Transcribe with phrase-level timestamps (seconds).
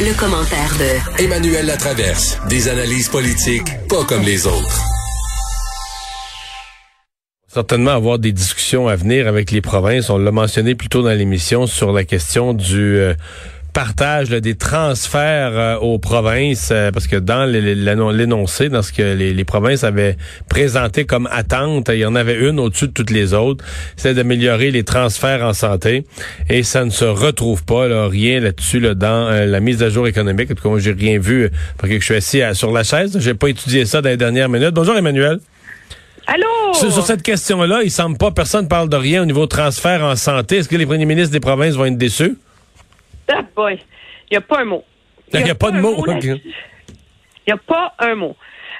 [0.00, 2.38] Le, commentaire de Emmanuel Latraverse.
[2.48, 4.82] Des analyses politiques pas comme les autres.
[7.46, 10.10] Certainement avoir des discussions à venir avec les provinces.
[10.10, 13.14] On l'a mentionné plus tôt dans l'émission sur la question du euh,
[13.74, 19.44] partage des transferts euh, aux provinces, euh, parce que dans l'énoncé, dans ce que les,
[19.44, 20.16] provinces avaient
[20.48, 23.64] présenté comme attente, il y en avait une au-dessus de toutes les autres,
[23.96, 26.04] c'est d'améliorer les transferts en santé,
[26.48, 29.90] et ça ne se retrouve pas, là, rien là-dessus là, dans euh, la mise à
[29.90, 30.52] jour économique.
[30.52, 33.18] En tout cas, moi, j'ai rien vu, parce que je suis assis sur la chaise,
[33.18, 34.72] j'ai pas étudié ça dans les dernières minutes.
[34.72, 35.40] Bonjour Emmanuel.
[36.28, 36.72] Allô?
[36.74, 40.58] Sur, cette question-là, il semble pas, personne parle de rien au niveau transfert en santé.
[40.58, 42.36] Est-ce que les premiers ministres des provinces vont être déçus?
[43.28, 43.78] Ah boy,
[44.30, 44.84] il n'y a pas un mot.
[45.32, 46.04] Il n'y a, pas, de mot.
[46.06, 46.40] Il
[47.46, 48.36] n'y a pas un mot.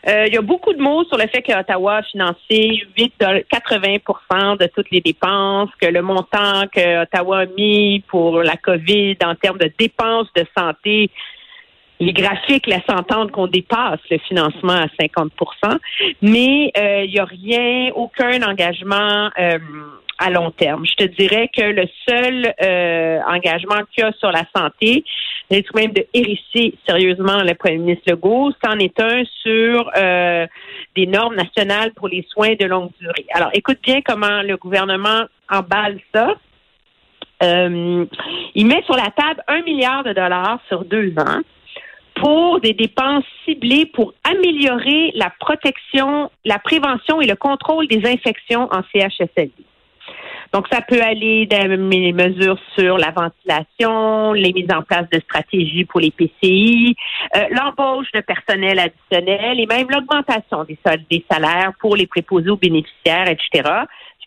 [0.06, 3.14] Euh, il y a beaucoup de mots sur le fait que Ottawa a financé 8,
[3.48, 9.16] 80 de toutes les dépenses, que le montant que Ottawa a mis pour la COVID
[9.24, 11.10] en termes de dépenses de santé,
[12.00, 15.78] les graphiques laissent entendre qu'on dépasse le financement à 50%
[16.22, 19.30] mais euh, il n'y a rien, aucun engagement.
[19.38, 19.58] Euh,
[20.18, 20.84] à long terme.
[20.86, 25.04] Je te dirais que le seul euh, engagement qu'il y a sur la santé,
[25.50, 30.46] c'est tout même de hérisser sérieusement le premier ministre Legault, c'en est un sur euh,
[30.96, 33.26] des normes nationales pour les soins de longue durée.
[33.32, 36.34] Alors, écoute bien comment le gouvernement emballe ça.
[37.42, 38.06] Euh,
[38.54, 41.40] il met sur la table un milliard de dollars sur deux ans
[42.14, 48.68] pour des dépenses ciblées pour améliorer la protection, la prévention et le contrôle des infections
[48.72, 49.64] en CHSLD.
[50.54, 55.84] Donc, ça peut aller des mesures sur la ventilation, les mises en place de stratégies
[55.84, 56.94] pour les PCI,
[57.34, 60.78] euh, l'embauche de personnel additionnel et même l'augmentation des,
[61.10, 63.68] des salaires pour les préposés aux bénéficiaires, etc.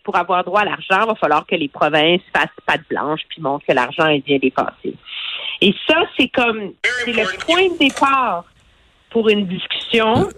[0.08, 3.42] pour avoir droit à l'argent, il va falloir que les provinces fassent patte blanche puis
[3.42, 4.94] montrent que l'argent est bien dépensé.
[5.60, 6.72] Et ça, c'est comme,
[7.04, 8.46] c'est le point de départ
[9.10, 10.30] pour une discussion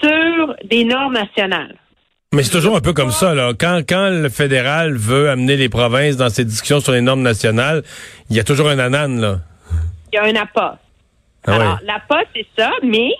[0.00, 1.76] sur des normes nationales.
[2.32, 3.52] Mais c'est toujours un peu comme ça, là.
[3.52, 7.82] Quand, quand le fédéral veut amener les provinces dans ces discussions sur les normes nationales,
[8.30, 9.36] il y a toujours un anane, là.
[10.14, 10.78] Il y a un appât.
[11.46, 13.10] Ah Alors, l'appât, c'est ça, mais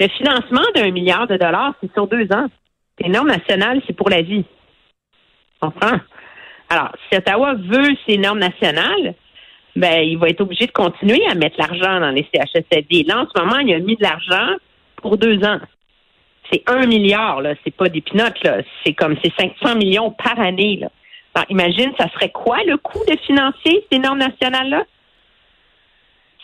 [0.00, 2.48] le financement d'un milliard de dollars, c'est sur deux ans.
[2.98, 4.44] Les normes nationales, c'est pour la vie.
[5.60, 5.98] Comprends?
[6.68, 9.14] Alors, si Ottawa veut ces normes nationales,
[9.74, 13.04] ben, il va être obligé de continuer à mettre l'argent dans les CHSLD.
[13.04, 14.56] Là, en ce moment, il a mis de l'argent
[14.96, 15.60] pour deux ans
[16.52, 17.54] c'est un milliard, là.
[17.64, 18.58] C'est pas des pinottes, là.
[18.84, 20.88] C'est comme, c'est 500 millions par année, là.
[21.34, 24.84] Alors, imagine, ça serait quoi le coût de financer ces normes nationales-là?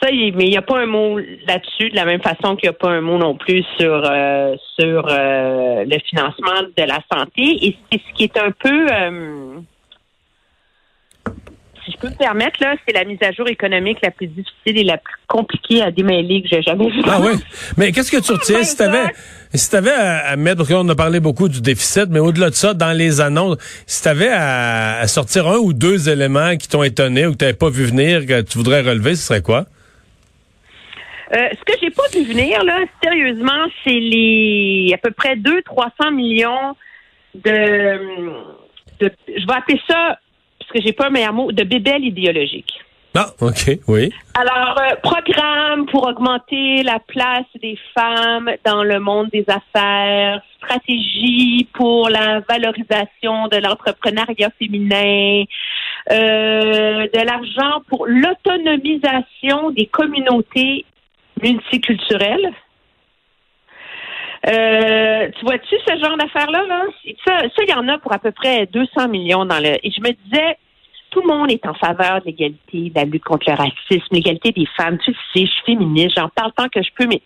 [0.02, 2.74] Ça, mais il n'y a pas un mot là-dessus, de la même façon qu'il n'y
[2.74, 7.42] a pas un mot non plus sur euh, sur euh, le financement de la santé.
[7.66, 9.58] Et c'est ce qui est un peu euh,
[11.84, 14.78] si je peux me permettre, là, c'est la mise à jour économique la plus difficile
[14.78, 17.02] et la plus compliquée à démêler que j'ai jamais vue.
[17.06, 17.32] Ah oui.
[17.76, 18.62] Mais qu'est-ce que tu retiens?
[18.62, 19.04] Si t'avais,
[19.54, 22.54] si t'avais à, à mettre, parce qu'on a parlé beaucoup du déficit, mais au-delà de
[22.54, 26.82] ça, dans les annonces, si t'avais à, à sortir un ou deux éléments qui t'ont
[26.82, 29.66] étonné ou que t'avais pas vu venir, que tu voudrais relever, ce serait quoi?
[31.34, 36.14] Euh, ce que j'ai pas vu venir, là, sérieusement, c'est les à peu près 200-300
[36.14, 36.76] millions
[37.34, 37.98] de,
[39.00, 40.18] de, je vais appeler ça
[40.72, 42.80] que j'ai pas un meilleur mot, de bébelles idéologiques.
[43.14, 44.10] Ah, OK, oui.
[44.32, 51.68] Alors, euh, programme pour augmenter la place des femmes dans le monde des affaires, stratégie
[51.74, 55.44] pour la valorisation de l'entrepreneuriat féminin,
[56.10, 60.86] euh, de l'argent pour l'autonomisation des communautés
[61.42, 62.52] multiculturelles.
[64.48, 66.64] Euh, tu vois-tu ce genre d'affaires-là?
[66.66, 66.84] Là?
[67.24, 69.76] Ça, il y en a pour à peu près 200 millions dans le.
[69.86, 70.58] Et je me disais,
[71.10, 74.50] tout le monde est en faveur de l'égalité, de la lutte contre le racisme, l'égalité
[74.50, 74.98] des femmes.
[74.98, 77.22] Tu sais, je suis féministe, j'en parle tant que je peux, mais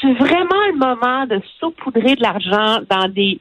[0.00, 3.38] c'est vraiment le moment de saupoudrer de l'argent dans des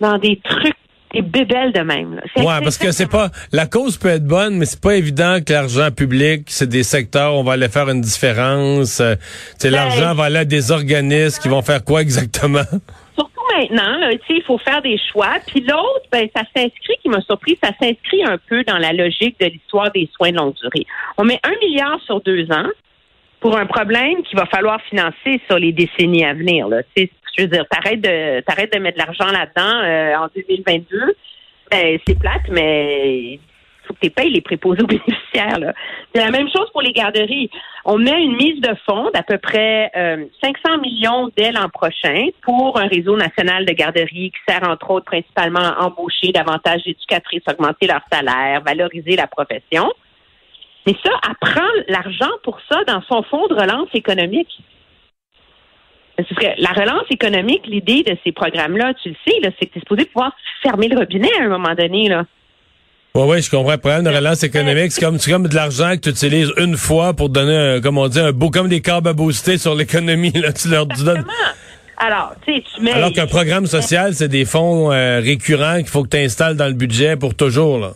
[0.00, 0.76] dans des trucs
[1.12, 2.20] des bébelles de même.
[2.36, 5.52] Ouais, parce que c'est pas la cause peut être bonne, mais c'est pas évident que
[5.52, 9.00] l'argent public, c'est des secteurs où on va aller faire une différence.
[9.00, 9.14] Euh,
[9.58, 12.62] c'est ben, l'argent va aller à des organismes qui vont faire quoi exactement?
[13.16, 15.34] Surtout maintenant, là, il faut faire des choix.
[15.46, 19.38] Puis l'autre, ben, ça s'inscrit, qui m'a surpris, ça s'inscrit un peu dans la logique
[19.40, 20.86] de l'histoire des soins de longue durée.
[21.18, 22.68] On met un milliard sur deux ans
[23.40, 26.68] pour un problème qu'il va falloir financer sur les décennies à venir.
[26.68, 26.82] Là.
[27.36, 31.14] Je veux dire, t'arrêtes de t'arrêtes de mettre de l'argent là-dedans euh, en 2022.
[31.70, 33.38] Ben, c'est plate, mais
[33.86, 35.72] faut que tu payes les préposés aux bénéficiaires.
[36.14, 37.50] C'est la même chose pour les garderies.
[37.84, 42.28] On met une mise de fonds d'à peu près euh, 500 millions dès l'an prochain
[42.42, 47.42] pour un réseau national de garderies qui sert entre autres principalement à embaucher davantage d'éducatrices,
[47.48, 49.90] augmenter leur salaire, valoriser la profession.
[50.86, 54.50] Mais ça, elle prend l'argent pour ça dans son fonds de relance économique.
[56.28, 59.78] Ce serait- la relance économique, l'idée de ces programmes-là, tu le sais, c'est que tu
[59.78, 60.32] es supposé pouvoir
[60.62, 62.08] fermer le robinet à un moment donné.
[62.08, 62.24] Là.
[63.14, 63.72] Oui, oui, je comprends.
[63.72, 67.12] Le problème de relance économique, c'est comme, comme de l'argent que tu utilises une fois
[67.14, 70.32] pour donner, un, comme on dit, un beau, comme des câbles à booster sur l'économie.
[70.32, 71.24] Là, tu leur donnes.
[71.98, 72.92] Alors, tu sais, tu mets.
[72.92, 76.68] Alors qu'un programme social, c'est des fonds euh, récurrents qu'il faut que tu installes dans
[76.68, 77.78] le budget pour toujours.
[77.78, 77.90] Là.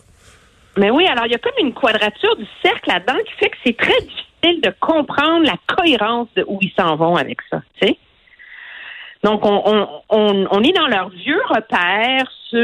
[0.77, 3.57] Mais oui, alors il y a comme une quadrature du cercle là-dedans qui fait que
[3.65, 7.61] c'est très difficile de comprendre la cohérence de où ils s'en vont avec ça.
[7.81, 7.97] Tu sais?
[9.25, 12.59] Donc, on, est dans leurs vieux repères sur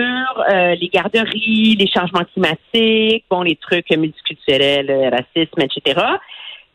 [0.47, 5.99] euh, les garderies, les changements climatiques, bon, les trucs multiculturels, le racisme, etc.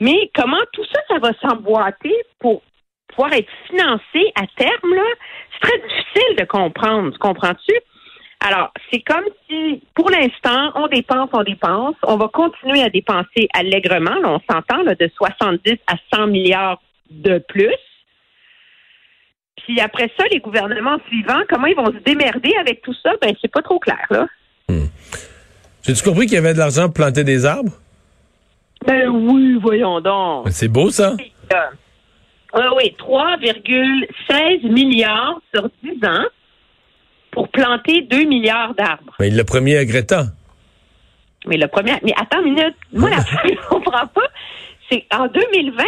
[0.01, 2.63] Mais comment tout ça, ça va s'emboîter pour
[3.07, 5.05] pouvoir être financé à terme, là,
[5.53, 7.13] c'est très difficile de comprendre.
[7.13, 7.75] Tu comprends-tu?
[8.41, 11.95] Alors, c'est comme si, pour l'instant, on dépense, on dépense.
[12.03, 14.17] On va continuer à dépenser allègrement.
[14.25, 17.71] On s'entend de 70 à 100 milliards de plus.
[19.65, 23.13] Puis après ça, les gouvernements suivants, comment ils vont se démerder avec tout ça?
[23.21, 24.27] Ben, c'est pas trop clair, là.
[25.87, 27.71] J'ai-tu compris qu'il y avait de l'argent pour planter des arbres?
[28.85, 30.49] Ben oui, voyons donc.
[30.51, 31.15] C'est beau, ça?
[31.17, 31.33] Oui,
[32.77, 36.25] oui, 3,16 milliards sur 10 ans
[37.31, 39.15] pour planter 2 milliards d'arbres.
[39.21, 40.25] Mais il l'a promis à Greta.
[41.47, 42.75] Mais le premier, mais attends une minute.
[42.93, 44.29] Moi, la je ne comprends pas.
[44.91, 45.85] C'est en 2020,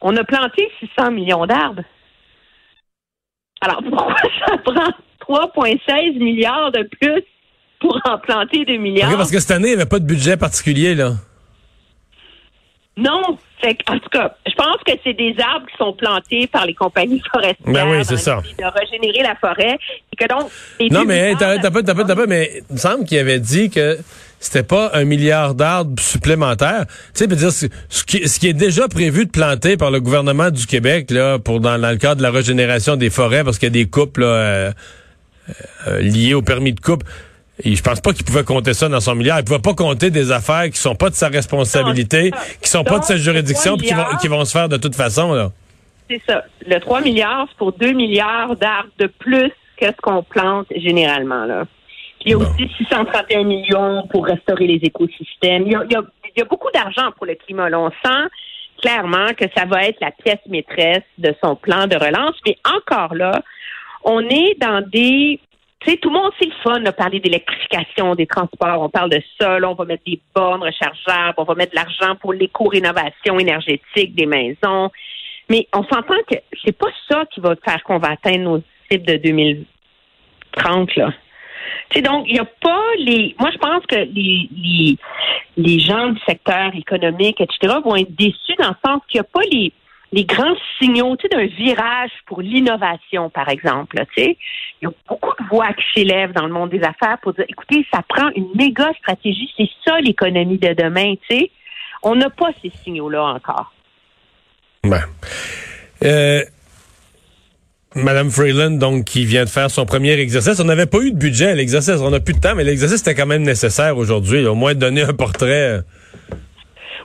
[0.00, 1.82] on a planté 600 millions d'arbres.
[3.60, 4.16] Alors, pourquoi
[4.46, 7.22] ça prend 3,16 milliards de plus
[7.80, 9.10] pour en planter 2 milliards?
[9.10, 11.12] Ok, parce que cette année, il n'y avait pas de budget particulier, là.
[12.96, 13.38] Non.
[13.60, 16.74] Fait en tout cas, je pense que c'est des arbres qui sont plantés par les
[16.74, 17.72] compagnies forestières.
[17.72, 18.42] Ben oui, c'est ça.
[18.58, 19.78] De régénérer la forêt.
[20.12, 23.18] Et que donc, les Non, mais t'as pas, t'as pas, mais il me semble qu'il
[23.18, 23.98] avait dit que
[24.38, 26.84] c'était pas un milliard d'arbres supplémentaires.
[27.14, 30.00] Tu sais, dire, ce ce qui, ce qui est déjà prévu de planter par le
[30.00, 33.58] gouvernement du Québec, là, pour dans, dans le cadre de la régénération des forêts, parce
[33.58, 34.72] qu'il y a des coupes, là, euh,
[35.88, 37.02] euh, liées au permis de coupe.
[37.64, 39.38] Et je pense pas qu'il pouvait compter ça dans son milliard.
[39.38, 42.84] Il pouvait pas compter des affaires qui sont pas de sa responsabilité, Non, qui sont
[42.84, 45.32] pas de sa juridiction, puis qui vont, milliard- qui vont se faire de toute façon,
[45.32, 45.50] là.
[46.10, 46.44] C'est ça.
[46.66, 49.50] Le 3 milliards, c'est pour 2 milliards d'arbres de plus
[49.80, 51.46] que ce qu'on plante généralement.
[51.46, 51.64] Là.
[52.26, 52.44] Il y a Bon.
[52.44, 55.62] aussi 631 millions pour restaurer les écosystèmes.
[55.66, 56.02] Il y a, il y a-
[56.34, 57.70] il y a beaucoup d'argent pour le climat.
[57.70, 57.78] Là.
[57.80, 58.24] On sent
[58.82, 62.34] clairement que ça va être la pièce maîtresse de son plan de relance.
[62.46, 63.42] Mais encore là,
[64.04, 65.40] on est dans des...
[65.80, 68.82] Tu sais, tout le monde, c'est le fun de parler d'électrification des transports.
[68.82, 69.58] On parle de ça.
[69.60, 71.34] là, on va mettre des bornes rechargeables.
[71.38, 74.90] On va mettre de l'argent pour l'éco-rénovation énergétique des maisons.
[75.48, 79.06] Mais on s'entend que c'est pas ça qui va faire qu'on va atteindre nos cibles
[79.06, 81.12] de 2030, là.
[82.02, 83.34] Donc, il n'y a pas les.
[83.38, 84.98] Moi, je pense que les,
[85.56, 89.30] les, gens du secteur économique, etc., vont être déçus dans le sens qu'il n'y a
[89.32, 89.72] pas les,
[90.12, 94.02] les grands signaux, d'un virage pour l'innovation, par exemple.
[94.16, 94.36] il
[94.82, 97.86] y a beaucoup de voix qui s'élèvent dans le monde des affaires pour dire, écoutez,
[97.92, 101.14] ça prend une méga stratégie, c'est ça l'économie de demain.
[101.28, 101.50] Tu
[102.02, 103.72] on n'a pas ces signaux-là encore.
[106.04, 106.42] Euh,
[107.96, 110.60] Madame Freeland, donc, qui vient de faire son premier exercice.
[110.60, 111.96] On n'avait pas eu de budget à l'exercice.
[112.00, 114.46] On n'a plus de temps, mais l'exercice était quand même nécessaire aujourd'hui.
[114.46, 115.80] Au moins donner un portrait.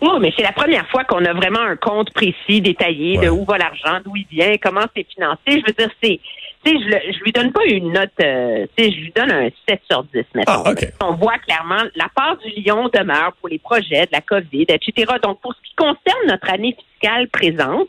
[0.01, 3.25] Oui, mais c'est la première fois qu'on a vraiment un compte précis, détaillé, Ouais.
[3.25, 5.39] de où va l'argent, d'où il vient, comment c'est financé.
[5.47, 6.19] Je veux dire, c'est.
[6.63, 10.03] Je, le- je lui donne pas une note, euh, je lui donne un 7 sur
[10.13, 10.63] 10, mettons.
[10.63, 10.73] Ah.
[11.03, 15.13] On voit clairement, la part du lion demeure pour les projets, de la COVID, etc.
[15.23, 17.87] Donc, pour ce qui concerne notre année fiscale présente,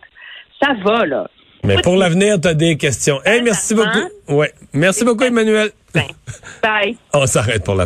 [0.62, 1.28] ça va, là.
[1.64, 3.20] Mais pour l'avenir, tu as des questions.
[3.24, 4.08] Hey, merci beaucoup.
[4.28, 4.52] Ouais.
[4.72, 5.70] Merci beaucoup, Emmanuel.
[5.94, 6.04] Ben,
[6.62, 6.96] Bye.
[7.12, 7.80] On s'arrête pour la